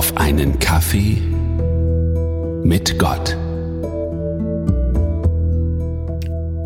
[0.00, 1.18] auf einen Kaffee
[2.64, 3.36] mit Gott.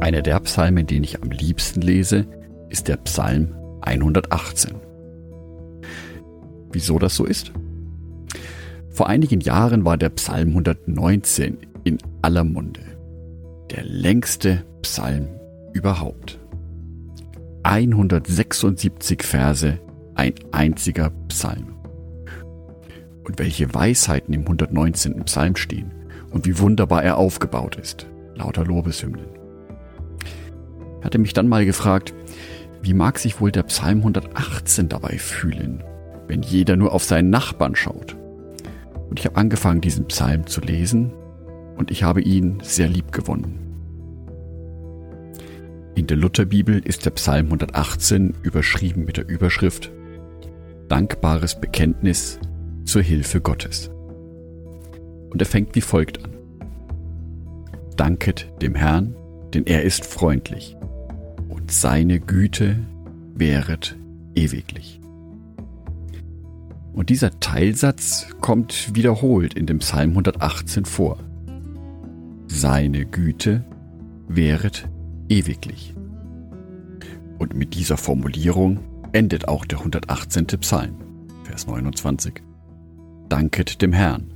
[0.00, 2.28] Einer der Psalmen, den ich am liebsten lese,
[2.68, 4.76] ist der Psalm 118.
[6.70, 7.50] Wieso das so ist?
[8.90, 12.82] Vor einigen Jahren war der Psalm 119 in aller Munde.
[13.72, 15.26] Der längste Psalm
[15.72, 16.38] überhaupt.
[17.64, 19.80] 176 Verse,
[20.14, 21.74] ein einziger Psalm.
[23.24, 25.24] Und welche Weisheiten im 119.
[25.24, 25.92] Psalm stehen
[26.30, 28.06] und wie wunderbar er aufgebaut ist.
[28.34, 29.26] Lauter Lobeshymnen.
[31.02, 32.14] Hatte mich dann mal gefragt,
[32.82, 35.82] wie mag sich wohl der Psalm 118 dabei fühlen,
[36.26, 38.16] wenn jeder nur auf seinen Nachbarn schaut?
[39.08, 41.12] Und ich habe angefangen, diesen Psalm zu lesen
[41.76, 43.60] und ich habe ihn sehr lieb gewonnen.
[45.94, 49.92] In der Lutherbibel ist der Psalm 118 überschrieben mit der Überschrift
[50.88, 52.40] Dankbares Bekenntnis
[52.84, 53.90] zur Hilfe Gottes.
[55.30, 56.32] Und er fängt wie folgt an.
[57.96, 59.14] Danket dem Herrn,
[59.52, 60.76] denn er ist freundlich,
[61.48, 62.78] und seine Güte
[63.34, 63.96] wäret
[64.34, 65.00] ewiglich.
[66.92, 71.18] Und dieser Teilsatz kommt wiederholt in dem Psalm 118 vor.
[72.46, 73.64] Seine Güte
[74.28, 74.88] wäret
[75.28, 75.94] ewiglich.
[77.38, 78.78] Und mit dieser Formulierung
[79.12, 80.46] endet auch der 118.
[80.46, 80.94] Psalm,
[81.42, 82.42] Vers 29.
[83.34, 84.30] Danket dem Herrn,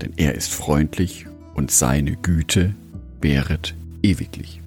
[0.00, 2.72] denn er ist freundlich und seine Güte
[3.20, 4.60] wäret ewiglich.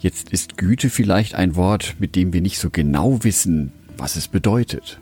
[0.00, 4.28] Jetzt ist Güte vielleicht ein Wort, mit dem wir nicht so genau wissen, was es
[4.28, 5.00] bedeutet.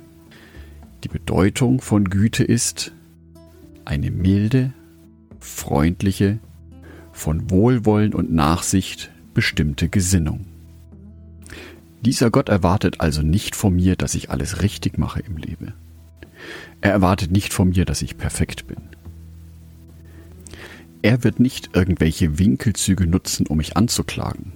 [1.03, 2.93] Die Bedeutung von Güte ist
[3.85, 4.73] eine milde,
[5.41, 6.39] freundliche,
[7.11, 10.45] von Wohlwollen und Nachsicht bestimmte Gesinnung.
[12.05, 15.75] Dieser Gott erwartet also nicht von mir, dass ich alles richtig mache im Leben.
[16.81, 18.79] Er erwartet nicht von mir, dass ich perfekt bin.
[21.03, 24.53] Er wird nicht irgendwelche Winkelzüge nutzen, um mich anzuklagen.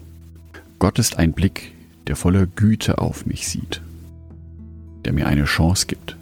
[0.79, 1.73] Gott ist ein Blick,
[2.09, 3.81] der voller Güte auf mich sieht,
[5.05, 6.17] der mir eine Chance gibt.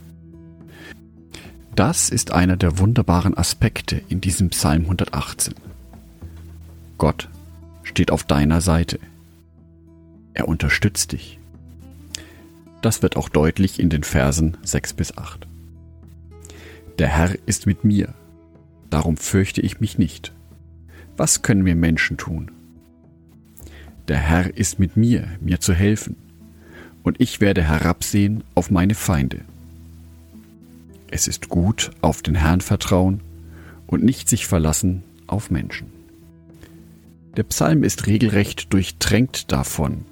[1.74, 5.54] Das ist einer der wunderbaren Aspekte in diesem Psalm 118.
[6.98, 7.28] Gott
[7.82, 9.00] steht auf deiner Seite.
[10.34, 11.39] Er unterstützt dich.
[12.82, 15.46] Das wird auch deutlich in den Versen 6 bis 8.
[16.98, 18.14] Der Herr ist mit mir,
[18.88, 20.32] darum fürchte ich mich nicht.
[21.16, 22.50] Was können wir Menschen tun?
[24.08, 26.16] Der Herr ist mit mir, mir zu helfen,
[27.02, 29.40] und ich werde herabsehen auf meine Feinde.
[31.10, 33.20] Es ist gut, auf den Herrn vertrauen
[33.86, 35.88] und nicht sich verlassen auf Menschen.
[37.36, 40.04] Der Psalm ist regelrecht durchtränkt davon,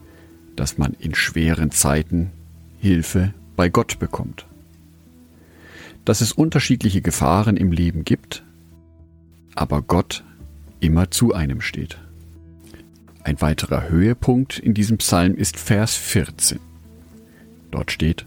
[0.56, 2.30] dass man in schweren Zeiten
[2.78, 4.46] Hilfe bei Gott bekommt.
[6.04, 8.44] Dass es unterschiedliche Gefahren im Leben gibt,
[9.54, 10.24] aber Gott
[10.80, 11.98] immer zu einem steht.
[13.24, 16.60] Ein weiterer Höhepunkt in diesem Psalm ist Vers 14.
[17.70, 18.26] Dort steht,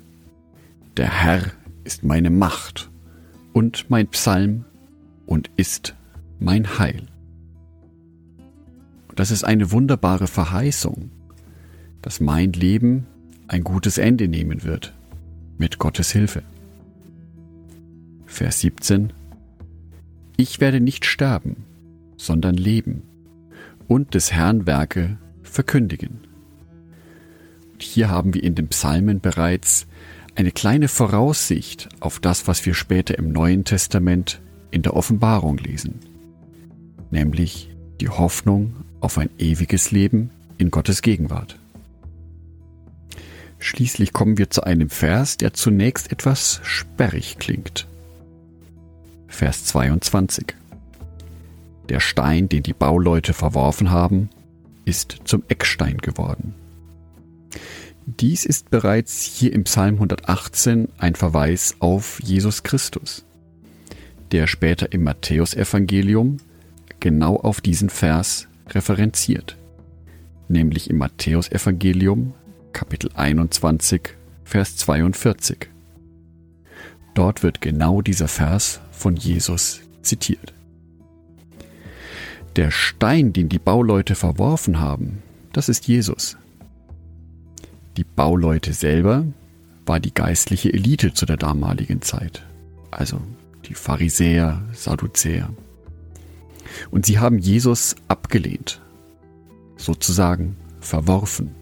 [0.97, 1.43] Der Herr
[1.83, 2.91] ist meine Macht
[3.53, 4.65] und mein Psalm
[5.25, 5.95] und ist
[6.39, 7.07] mein Heil.
[9.15, 11.09] Das ist eine wunderbare Verheißung,
[12.01, 13.07] dass mein Leben
[13.51, 14.93] ein gutes Ende nehmen wird,
[15.57, 16.41] mit Gottes Hilfe.
[18.25, 19.11] Vers 17
[20.37, 21.57] Ich werde nicht sterben,
[22.15, 23.03] sondern leben
[23.89, 26.21] und des Herrn Werke verkündigen.
[27.73, 29.85] Und hier haben wir in den Psalmen bereits
[30.35, 34.39] eine kleine Voraussicht auf das, was wir später im Neuen Testament
[34.71, 35.95] in der Offenbarung lesen,
[37.09, 37.69] nämlich
[37.99, 41.60] die Hoffnung auf ein ewiges Leben in Gottes Gegenwart.
[43.61, 47.87] Schließlich kommen wir zu einem Vers, der zunächst etwas sperrig klingt.
[49.27, 50.55] Vers 22.
[51.87, 54.31] Der Stein, den die Bauleute verworfen haben,
[54.83, 56.55] ist zum Eckstein geworden.
[58.07, 63.23] Dies ist bereits hier im Psalm 118 ein Verweis auf Jesus Christus,
[64.31, 66.37] der später im Matthäusevangelium
[66.99, 69.55] genau auf diesen Vers referenziert,
[70.47, 72.33] nämlich im Matthäusevangelium
[72.73, 75.69] Kapitel 21 Vers 42.
[77.13, 80.53] Dort wird genau dieser Vers von Jesus zitiert.
[82.55, 85.21] Der Stein, den die Bauleute verworfen haben,
[85.53, 86.37] das ist Jesus.
[87.97, 89.25] Die Bauleute selber
[89.85, 92.45] war die geistliche Elite zu der damaligen Zeit,
[92.89, 93.21] also
[93.65, 95.49] die Pharisäer, Sadduzäer.
[96.89, 98.81] Und sie haben Jesus abgelehnt,
[99.77, 101.60] sozusagen verworfen.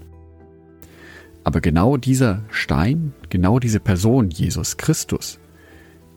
[1.44, 5.40] Aber genau dieser Stein, genau diese Person, Jesus Christus,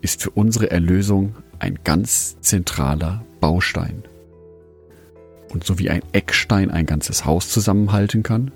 [0.00, 4.02] ist für unsere Erlösung ein ganz zentraler Baustein.
[5.48, 8.50] Und so wie ein Eckstein ein ganzes Haus zusammenhalten kann,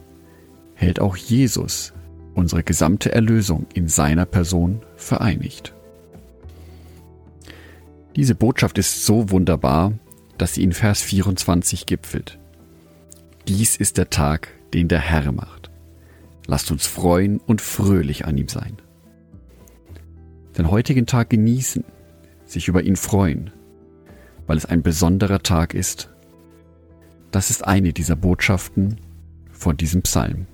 [0.75, 1.93] hält auch Jesus
[2.35, 5.73] unsere gesamte Erlösung in seiner Person vereinigt.
[8.15, 9.93] Diese Botschaft ist so wunderbar,
[10.39, 12.39] dass sie in Vers 24 gipfelt.
[13.49, 15.56] Dies ist der Tag, den der Herr macht.
[16.47, 18.77] Lasst uns freuen und fröhlich an ihm sein.
[20.57, 21.85] Den heutigen Tag genießen,
[22.45, 23.51] sich über ihn freuen,
[24.47, 26.11] weil es ein besonderer Tag ist.
[27.33, 29.01] Das ist eine dieser Botschaften
[29.51, 30.47] von diesem Psalm.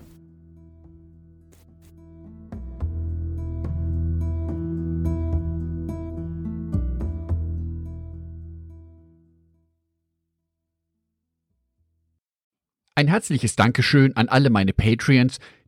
[12.95, 15.39] Ein herzliches Dankeschön an alle meine Patreons,